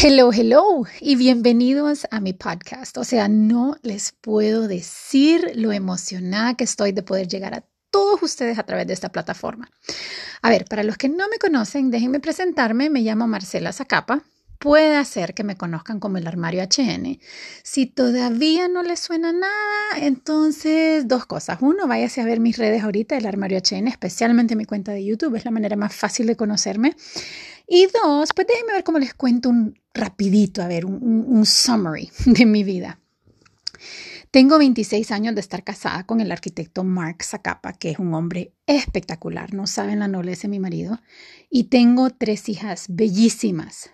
[0.00, 2.96] Hello, hello y bienvenidos a mi podcast.
[2.98, 8.22] O sea, no les puedo decir lo emocionada que estoy de poder llegar a todos
[8.22, 9.68] ustedes a través de esta plataforma.
[10.40, 12.90] A ver, para los que no me conocen, déjenme presentarme.
[12.90, 14.22] Me llamo Marcela Zacapa.
[14.60, 17.18] Puede ser que me conozcan como el armario HN.
[17.64, 21.58] Si todavía no les suena nada, entonces dos cosas.
[21.60, 25.34] Uno, váyase a ver mis redes ahorita, el armario HN, especialmente mi cuenta de YouTube.
[25.34, 26.94] Es la manera más fácil de conocerme.
[27.68, 32.10] Y dos, pues déjenme ver cómo les cuento un rapidito, a ver, un, un summary
[32.26, 33.00] de mi vida.
[34.30, 38.52] Tengo 26 años de estar casada con el arquitecto Mark Zacapa, que es un hombre
[38.66, 41.00] espectacular, no saben la nobleza de mi marido,
[41.50, 43.90] y tengo tres hijas bellísimas,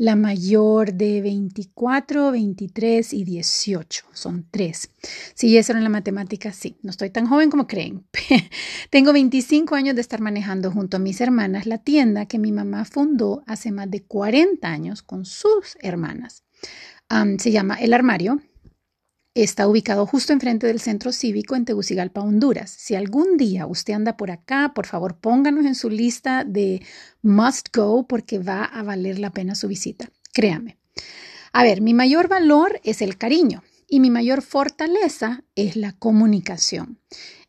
[0.00, 4.04] la mayor de 24, 23 y 18.
[4.12, 4.90] Son tres.
[5.34, 6.78] Si eso en la matemática, sí.
[6.82, 8.06] No estoy tan joven como creen.
[8.90, 12.84] Tengo 25 años de estar manejando junto a mis hermanas la tienda que mi mamá
[12.84, 16.44] fundó hace más de 40 años con sus hermanas.
[17.38, 18.40] se llama El Armario
[19.34, 22.68] Está ubicado justo enfrente del centro cívico en Tegucigalpa, Honduras.
[22.68, 26.82] Si algún día usted anda por acá, por favor pónganos en su lista de
[27.22, 30.10] must go porque va a valer la pena su visita.
[30.32, 30.78] Créame.
[31.52, 36.98] A ver, mi mayor valor es el cariño y mi mayor fortaleza es la comunicación.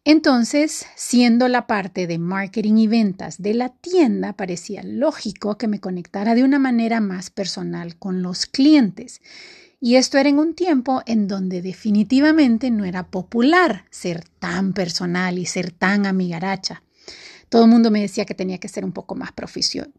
[0.03, 5.79] Entonces, siendo la parte de marketing y ventas de la tienda, parecía lógico que me
[5.79, 9.21] conectara de una manera más personal con los clientes.
[9.83, 15.39] Y esto era en un tiempo en donde definitivamente no era popular ser tan personal
[15.39, 16.83] y ser tan amigaracha.
[17.49, 19.31] Todo el mundo me decía que tenía que ser un poco más,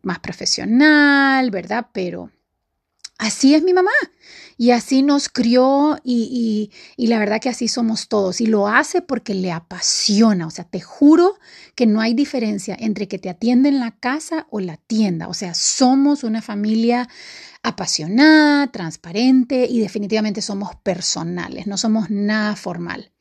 [0.02, 1.88] más profesional, ¿verdad?
[1.92, 2.30] Pero
[3.22, 3.92] así es mi mamá.
[4.58, 8.40] Y así nos crió y, y, la verdad que así somos todos.
[8.40, 10.46] Y lo hace porque le apasiona.
[10.46, 11.38] O sea, te juro
[11.74, 15.28] que no hay diferencia entre que te atienden la casa o la tienda.
[15.28, 17.08] O sea, somos una familia
[17.62, 23.12] apasionada, transparente y definitivamente somos personales, no somos nada formal.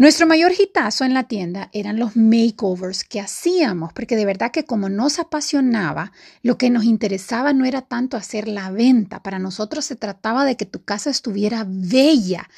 [0.00, 4.64] Nuestro mayor hitazo en la tienda eran los makeovers que hacíamos, porque de verdad que
[4.64, 6.12] como nos apasionaba,
[6.42, 10.56] lo que nos interesaba no era tanto hacer la venta, para nosotros se trataba de
[10.56, 12.48] que tu casa estuviera bella.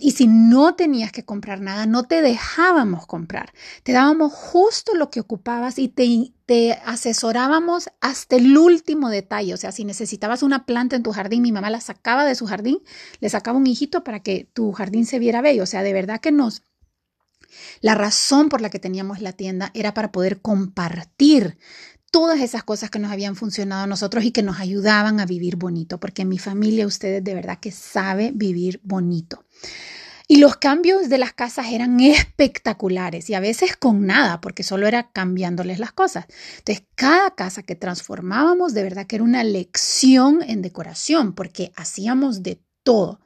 [0.00, 3.52] y si no tenías que comprar nada, no te dejábamos comprar.
[3.82, 9.54] Te dábamos justo lo que ocupabas y te, te asesorábamos hasta el último detalle.
[9.54, 12.44] O sea, si necesitabas una planta en tu jardín, mi mamá la sacaba de su
[12.44, 12.80] jardín,
[13.20, 15.62] le sacaba un hijito para que tu jardín se viera bello.
[15.62, 16.60] O sea, de verdad que nos...
[17.80, 21.56] La razón por la que teníamos la tienda era para poder compartir
[22.10, 25.56] todas esas cosas que nos habían funcionado a nosotros y que nos ayudaban a vivir
[25.56, 29.46] bonito, porque mi familia ustedes de verdad que sabe vivir bonito.
[30.32, 34.88] Y los cambios de las casas eran espectaculares y a veces con nada, porque solo
[34.88, 36.24] era cambiándoles las cosas.
[36.56, 42.42] Entonces, cada casa que transformábamos, de verdad que era una lección en decoración, porque hacíamos
[42.42, 43.20] de todo.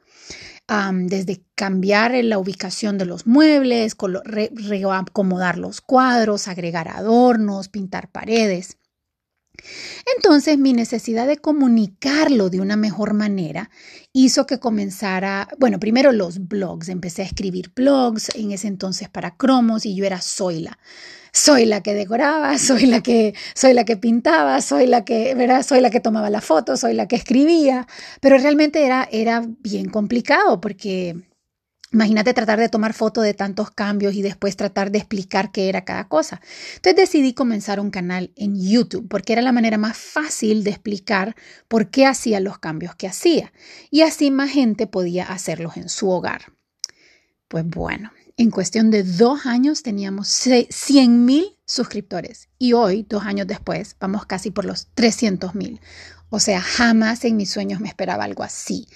[0.91, 3.95] desde cambiar la ubicación de los muebles,
[4.91, 8.75] acomodar los cuadros, agregar adornos, pintar paredes.
[10.15, 13.69] Entonces mi necesidad de comunicarlo de una mejor manera
[14.13, 19.35] hizo que comenzara, bueno, primero los blogs, empecé a escribir blogs en ese entonces para
[19.35, 20.79] cromos y yo era Zoila.
[21.33, 23.33] Soy la que decoraba, soy la que,
[23.85, 25.63] que pintaba, soy la que, ¿verdad?
[25.63, 27.87] Soy la que tomaba la foto, soy la que escribía,
[28.21, 31.15] pero realmente era, era bien complicado porque
[31.93, 35.85] Imagínate tratar de tomar foto de tantos cambios y después tratar de explicar qué era
[35.85, 36.41] cada cosa.
[36.75, 41.35] Entonces decidí comenzar un canal en YouTube porque era la manera más fácil de explicar
[41.69, 43.53] por qué hacía los cambios que hacía
[43.89, 46.51] y así más gente podía hacerlos en su hogar.
[47.47, 53.47] Pues bueno, en cuestión de dos años teníamos 100 mil suscriptores y hoy, dos años
[53.47, 55.79] después, vamos casi por los 300 mil.
[56.29, 58.87] O sea, jamás en mis sueños me esperaba algo así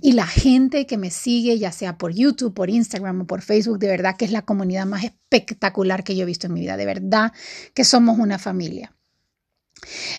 [0.00, 3.78] y la gente que me sigue, ya sea por YouTube, por Instagram o por Facebook,
[3.78, 6.76] de verdad que es la comunidad más espectacular que yo he visto en mi vida.
[6.76, 7.32] De verdad
[7.74, 8.92] que somos una familia.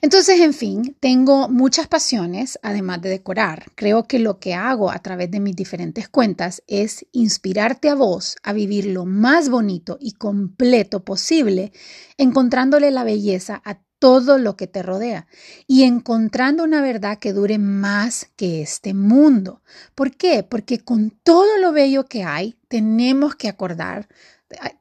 [0.01, 3.71] Entonces, en fin, tengo muchas pasiones, además de decorar.
[3.75, 8.37] Creo que lo que hago a través de mis diferentes cuentas es inspirarte a vos
[8.43, 11.71] a vivir lo más bonito y completo posible,
[12.17, 15.27] encontrándole la belleza a todo lo que te rodea
[15.65, 19.61] y encontrando una verdad que dure más que este mundo.
[19.95, 20.43] ¿Por qué?
[20.43, 24.07] Porque con todo lo bello que hay, tenemos que acordar,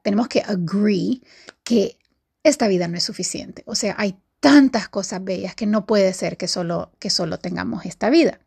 [0.03, 1.21] tenemos que agree
[1.63, 1.97] que
[2.43, 3.63] esta vida no es suficiente.
[3.65, 7.85] O sea, hay tantas cosas bellas que no puede ser que solo, que solo tengamos
[7.85, 8.39] esta vida.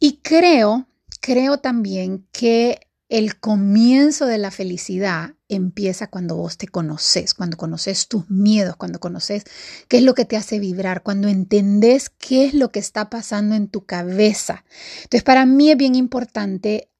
[0.00, 0.88] y creo,
[1.20, 8.06] creo también que el comienzo de la felicidad empieza cuando vos te conoces, cuando conoces
[8.06, 9.44] tus miedos, cuando conoces
[9.88, 13.54] qué es lo que te hace vibrar, cuando entendés qué es lo que está pasando
[13.54, 14.64] en tu cabeza.
[14.96, 16.90] Entonces, para mí es bien importante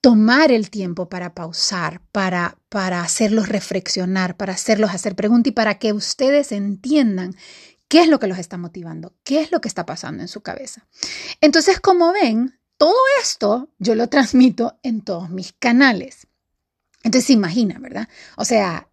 [0.00, 5.78] tomar el tiempo para pausar, para, para hacerlos reflexionar, para hacerlos hacer preguntas y para
[5.78, 7.36] que ustedes entiendan
[7.86, 10.40] qué es lo que los está motivando, qué es lo que está pasando en su
[10.40, 10.88] cabeza.
[11.40, 16.26] Entonces, como ven, todo esto yo lo transmito en todos mis canales.
[17.04, 18.08] Entonces, imagina, ¿verdad?
[18.36, 18.88] O sea,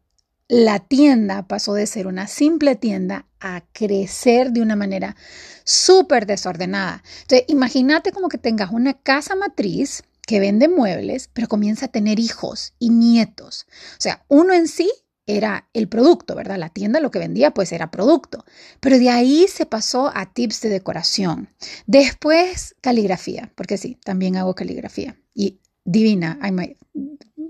[0.48, 5.16] la tienda pasó de ser una simple tienda a crecer de una manera
[5.64, 7.04] súper desordenada.
[7.22, 12.20] Entonces, imagínate como que tengas una casa matriz que vende muebles, pero comienza a tener
[12.20, 13.68] hijos y nietos.
[13.94, 14.92] O sea, uno en sí
[15.30, 16.58] era el producto, ¿verdad?
[16.58, 18.46] La tienda lo que vendía pues era producto.
[18.80, 21.50] Pero de ahí se pasó a tips de decoración.
[21.86, 25.18] Después caligrafía, porque sí, también hago caligrafía.
[25.34, 26.40] Y divina,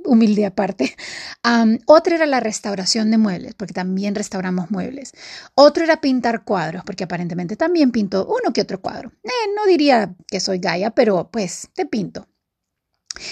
[0.05, 0.95] humilde aparte.
[1.85, 5.13] otra era la restauración de muebles, porque también restauramos muebles.
[5.55, 9.11] Otro era pintar cuadros, porque aparentemente también pinto uno que otro cuadro.
[9.23, 12.27] Eh, no diría que soy Gaia, pero pues te pinto.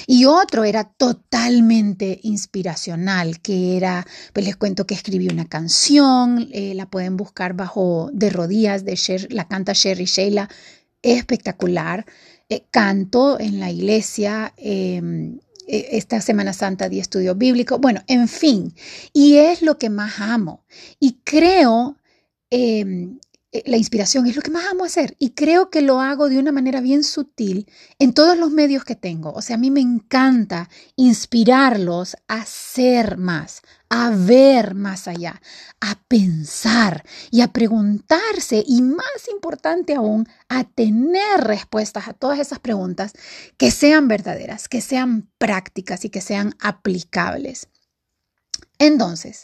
[0.06, 6.74] Y otro era totalmente inspiracional, que era, pues les cuento que escribí una canción, eh,
[6.76, 10.50] la pueden buscar bajo de rodillas, de la canta Sherry Sheila,
[11.02, 12.06] espectacular.
[12.50, 15.38] Eh, canto en la iglesia, em,
[15.68, 18.74] e, esta Semana Santa de estudio bíblico, bueno, en fin,
[19.12, 20.64] y es lo que más amo.
[20.98, 21.98] Y creo
[22.50, 22.86] eh,
[23.66, 26.52] la inspiración es lo que más amo hacer y creo que lo hago de una
[26.52, 29.32] manera bien sutil en todos los medios que tengo.
[29.32, 35.42] O sea, a mí me encanta inspirarlos a ser más, a ver más allá,
[35.80, 42.60] a pensar y a preguntarse y más importante aún, a tener respuestas a todas esas
[42.60, 43.14] preguntas
[43.58, 47.70] que sean verdaderas, que sean prácticas y que sean aplicables.
[48.78, 49.44] Entonces,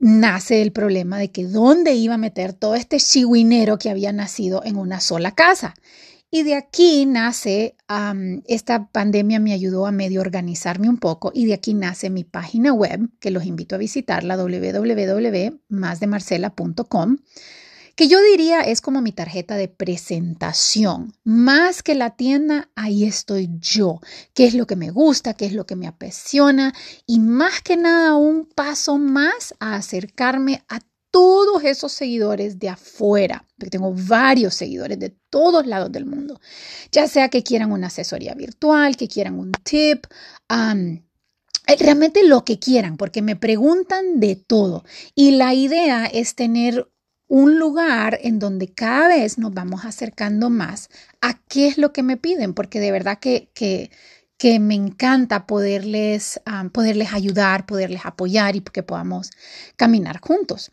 [0.00, 4.64] nace el problema de que dónde iba a meter todo este chihuinero que había nacido
[4.64, 5.74] en una sola casa.
[6.32, 7.74] Y de aquí nace,
[8.46, 12.72] esta pandemia me ayudó a medio organizarme un poco y de aquí nace mi página
[12.72, 17.16] web, que los invito a visitar, la www.masdemarcela.com
[18.00, 21.12] que yo diría es como mi tarjeta de presentación.
[21.22, 24.00] Más que la tienda, ahí estoy yo.
[24.32, 25.34] ¿Qué es lo que me gusta?
[25.34, 26.72] ¿Qué es lo que me apasiona?
[27.04, 30.80] Y más que nada, un paso más a acercarme a
[31.10, 36.40] todos esos seguidores de afuera, porque tengo varios seguidores de todos lados del mundo,
[36.90, 40.06] ya sea que quieran una asesoría virtual, que quieran un tip,
[40.48, 44.84] eh, realmente lo que quieran, porque me preguntan de todo.
[45.14, 46.88] Y la idea es tener
[47.30, 50.90] un lugar en donde cada vez nos vamos acercando más
[51.20, 53.92] a qué es lo que me piden, porque de verdad que, que,
[54.36, 56.40] que me encanta poderles,
[56.72, 59.30] poderles ayudar, poderles apoyar y que podamos
[59.76, 60.72] caminar juntos.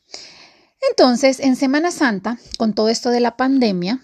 [0.89, 4.01] Entonces, en Semana Santa, con todo esto de la pandemia,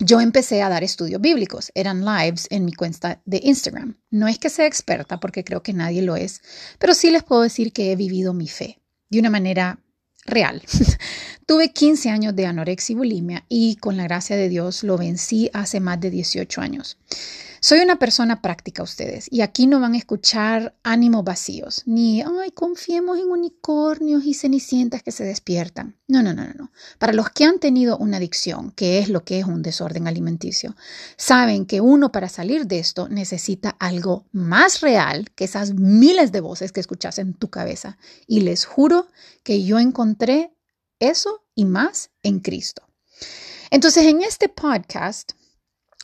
[0.00, 3.96] yo empecé a dar estudios bíblicos, eran lives en mi cuenta de Instagram.
[4.10, 6.42] No es que sea experta, porque creo que nadie lo es,
[6.80, 9.78] pero sí les puedo decir que he vivido mi fe de una manera
[10.26, 10.62] real.
[11.46, 15.50] Tuve 15 años de anorexia y bulimia y con la gracia de Dios lo vencí
[15.52, 16.96] hace más de 18 años.
[17.62, 22.52] Soy una persona práctica ustedes y aquí no van a escuchar ánimos vacíos, ni, ay,
[22.54, 26.00] confiemos en unicornios y cenicientas que se despiertan.
[26.08, 26.72] No, no, no, no.
[26.98, 30.74] Para los que han tenido una adicción, que es lo que es un desorden alimenticio,
[31.18, 36.40] saben que uno para salir de esto necesita algo más real que esas miles de
[36.40, 37.98] voces que escuchas en tu cabeza.
[38.26, 39.08] Y les juro
[39.42, 40.56] que yo encontré
[40.98, 42.88] eso y más en Cristo.
[43.70, 45.32] Entonces, en este podcast,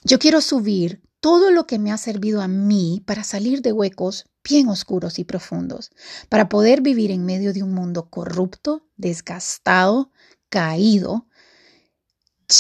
[0.05, 4.27] yo quiero subir todo lo que me ha servido a mí para salir de huecos
[4.45, 5.91] bien oscuros y profundos,
[6.29, 10.13] para poder vivir en medio de un mundo corrupto, desgastado,
[10.49, 11.27] caído,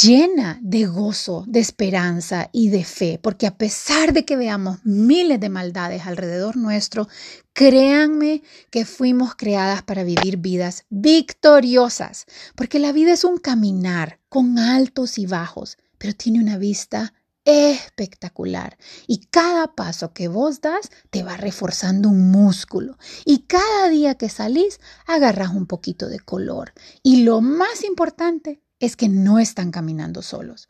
[0.02, 5.38] llena de gozo, de esperanza y de fe, porque a pesar de que veamos miles
[5.38, 7.08] de maldades alrededor nuestro,
[7.52, 14.58] créanme que fuimos creadas para vivir vidas victoriosas, porque la vida es un caminar con
[14.58, 17.14] altos y bajos, pero tiene una vista
[17.46, 18.76] espectacular.
[19.06, 22.98] Y cada paso que vos das te va reforzando un músculo.
[23.24, 26.72] Y cada día que salís, agarras un poquito de color.
[27.02, 30.68] Y lo más importante es que no están caminando solos.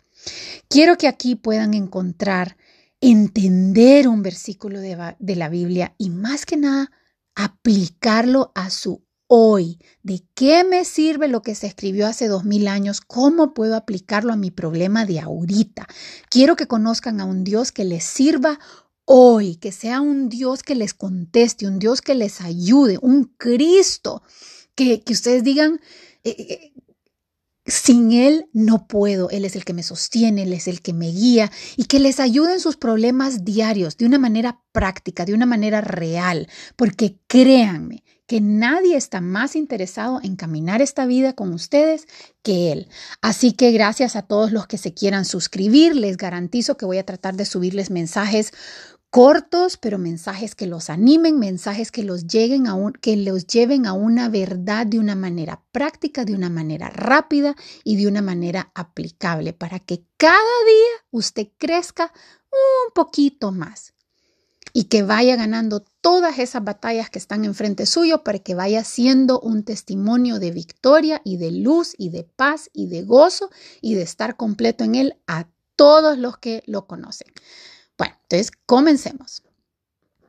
[0.68, 2.56] Quiero que aquí puedan encontrar,
[3.00, 6.90] entender un versículo de, de la Biblia y más que nada,
[7.34, 12.68] aplicarlo a su hoy, de qué me sirve lo que se escribió hace dos mil
[12.68, 15.86] años, cómo puedo aplicarlo a mi problema de ahorita.
[16.30, 18.58] Quiero que conozcan a un Dios que les sirva
[19.04, 24.22] hoy, que sea un Dios que les conteste, un Dios que les ayude, un Cristo,
[24.74, 25.80] que, ustedes digan,
[26.24, 26.72] eh, eh,
[27.64, 31.10] sin Él no puedo, Él es el que me sostiene, Él es el que me
[31.10, 35.46] guía y que les ayude en sus problemas diarios de una manera práctica, de una
[35.46, 42.06] manera real, porque créanme que nadie está más interesado en caminar esta vida con ustedes
[42.42, 42.88] que Él.
[43.22, 47.06] Así que gracias a todos los que se quieran suscribir, les garantizo que voy a
[47.06, 48.52] tratar de subirles mensajes
[49.10, 53.86] cortos, pero mensajes que los animen, mensajes que los, lleguen a un, que los lleven
[53.86, 57.54] a una verdad de una manera práctica, de una manera rápida
[57.84, 62.12] y de una manera aplicable para que cada día usted crezca
[62.50, 63.94] un poquito más
[64.76, 69.40] y que vaya ganando todas esas batallas que están enfrente suyo para que vaya siendo
[69.40, 73.48] un testimonio de victoria y de luz y de paz y de gozo
[73.80, 77.32] y de estar completo en él a todos los que lo conocen.
[77.96, 79.45] Bueno, entonces comencemos.